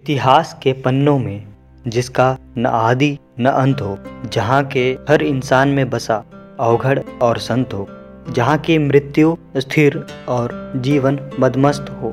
इतिहास 0.00 0.52
के 0.62 0.72
पन्नों 0.72 1.18
में, 1.18 1.46
जिसका 1.88 2.36
न 2.58 2.66
आदि 2.66 3.18
न 3.40 3.46
अंत 3.46 3.80
हो, 3.80 3.98
जहाँ 4.32 4.62
के 4.64 4.84
हर 5.08 5.22
इंसान 5.22 5.68
में 5.68 5.90
बसा 5.90 6.16
अवघड़ 6.60 6.98
और 7.22 7.38
संत 7.38 7.74
हो, 7.74 7.86
जहाँ 8.30 8.56
की 8.58 8.78
मृत्यु 8.78 9.36
स्थिर 9.56 10.06
और 10.28 10.72
जीवन 10.76 11.18
मदमस्त 11.40 11.90
हो, 11.92 12.12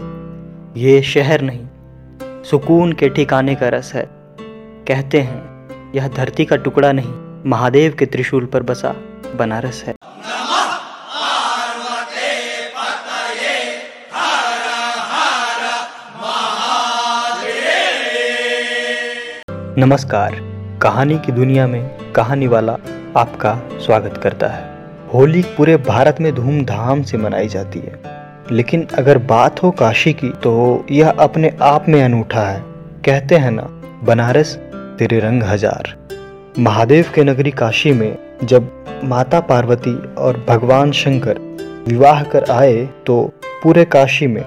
ये 0.77 1.01
शहर 1.03 1.41
नहीं, 1.41 1.65
सुकून 2.43 2.93
के 2.93 3.09
ठिकाने 3.09 3.55
का 3.55 3.69
रस 3.69 3.93
है। 3.93 4.07
कहते 4.87 5.21
हैं, 5.21 5.93
यह 5.95 6.07
धरती 6.07 6.45
का 6.45 6.55
टुकड़ा 6.55 6.91
नहीं, 6.91 7.13
महादेव 7.49 7.95
के 7.99 8.05
त्रिशूल 8.05 8.45
पर 8.45 8.63
बसा 8.63 8.95
बनारस 9.35 9.83
है। 9.87 9.96
नमस्कार। 19.77 20.35
कहानी 20.81 21.17
की 21.17 21.31
दुनिया 21.31 21.65
में 21.67 22.13
कहानी 22.13 22.47
वाला 22.47 22.73
आपका 23.17 23.53
स्वागत 23.79 24.17
करता 24.17 24.47
है। 24.47 24.63
होली 25.13 25.41
पूरे 25.57 25.75
भारत 25.77 26.21
में 26.21 26.33
धूमधाम 26.35 27.01
से 27.01 27.17
मनाई 27.17 27.47
जाती 27.47 27.79
है। 27.79 27.99
लेकिन 28.51 28.85
अगर 28.97 29.17
बात 29.23 29.61
हो 29.63 29.71
काशी 29.71 30.13
की 30.13 30.29
तो 30.43 30.85
यह 30.91 31.09
अपने 31.09 31.51
आप 31.61 31.89
में 31.89 32.01
अनूठा 32.03 32.41
है। 32.41 32.63
कहते 33.05 33.35
हैं 33.35 33.51
ना, 33.51 33.67
बनारस 34.03 34.55
तेरे 34.99 35.19
रंग 35.19 35.43
हज़ार। 35.43 35.93
महादेव 36.59 37.11
के 37.15 37.23
नगरी 37.23 37.51
काशी 37.51 37.91
में 37.91 38.17
जब 38.43 38.71
माता 39.03 39.39
पार्वती 39.43 39.95
और 40.17 40.43
भगवान 40.49 40.91
शंकर 40.93 41.39
विवाह 41.87 42.23
कर 42.23 42.51
आए 42.51 42.85
तो 43.05 43.21
पूरे 43.63 43.85
काशी 43.87 44.27
में 44.27 44.43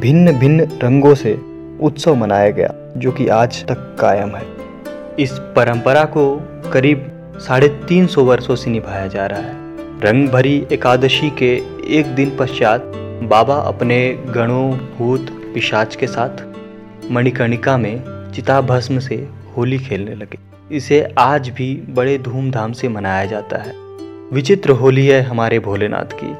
भिन्न 0.00 0.38
भिन्न 0.38 0.68
रंगों 0.82 1.14
से 1.14 1.38
उत्सव 1.82 2.14
मनाया 2.14 2.50
गया, 2.50 2.72
जो 2.96 3.12
कि 3.12 3.28
आज 3.30 3.64
तक 3.68 3.96
कायम 4.00 4.34
है। 4.36 4.61
इस 5.20 5.32
परंपरा 5.56 6.04
को 6.04 6.24
करीब 6.72 7.06
साढ़े 7.38 7.68
तीन 7.88 8.06
सौ 8.06 8.24
वर्षों 8.24 8.56
से 8.56 8.70
निभाया 8.70 9.06
जा 9.06 9.26
रहा 9.26 9.40
है। 9.40 10.00
रंग 10.00 10.28
भरी 10.28 10.66
एकादशी 10.72 11.30
के 11.30 11.52
एक 11.98 12.06
दिन 12.06 12.36
पश्चात 12.36 12.92
बाबा 13.22 13.54
अपने 13.54 13.98
गणों, 14.26 14.72
भूत, 14.72 15.30
पिशाच 15.54 15.96
के 15.96 16.06
साथ 16.06 17.10
मणिकर्णिका 17.10 17.76
में 17.76 18.02
चिता 18.34 18.60
भस्म 18.60 18.98
से 18.98 19.28
होली 19.56 19.78
खेलने 19.78 20.14
लगे। 20.14 20.38
इसे 20.76 21.02
आज 21.18 21.48
भी 21.48 21.74
बड़े 21.88 22.18
धूमधाम 22.18 22.72
से 22.72 22.88
मनाया 22.88 23.24
जाता 23.24 23.56
है। 23.56 23.74
विचित्र 24.32 24.70
होली 24.70 25.06
है 25.06 25.20
हमारे 25.22 25.58
भोलेनाथ 25.58 26.14
की। 26.14 26.34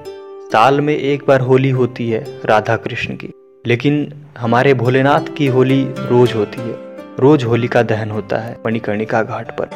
साल 0.53 0.81
में 0.81 0.97
एक 0.97 1.23
बार 1.29 1.41
होली 1.41 1.71
होती 1.71 2.11
है 2.11 2.25
राधा 2.45 2.77
कृष्ण 2.77 3.15
की, 3.15 3.31
लेकिन 3.67 4.13
हमारे 4.39 4.75
भोलेनाथ 4.75 5.35
की 5.37 5.47
होली 5.47 5.83
रोज 5.83 6.33
होती 6.33 6.61
है। 6.61 6.92
रोज 7.21 7.45
होलिका 7.45 7.83
दहन 7.83 8.11
होता 8.11 8.37
है 8.39 8.57
मणिकर्णिका 8.67 9.23
घाट 9.23 9.51
पर। 9.61 9.69